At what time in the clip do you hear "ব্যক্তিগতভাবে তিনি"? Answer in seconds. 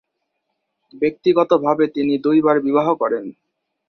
0.93-2.13